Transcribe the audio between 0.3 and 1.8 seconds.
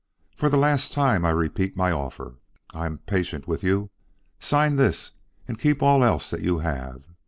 For the last time, I repeat